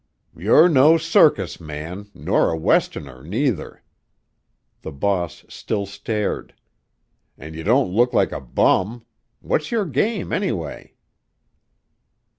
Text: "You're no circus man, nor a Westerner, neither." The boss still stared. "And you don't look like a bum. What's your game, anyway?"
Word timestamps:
"You're 0.35 0.67
no 0.67 0.97
circus 0.97 1.59
man, 1.61 2.09
nor 2.15 2.49
a 2.49 2.57
Westerner, 2.57 3.21
neither." 3.21 3.83
The 4.81 4.91
boss 4.91 5.45
still 5.47 5.85
stared. 5.85 6.55
"And 7.37 7.53
you 7.53 7.63
don't 7.63 7.93
look 7.93 8.11
like 8.11 8.31
a 8.31 8.41
bum. 8.41 9.05
What's 9.41 9.69
your 9.71 9.85
game, 9.85 10.33
anyway?" 10.33 10.95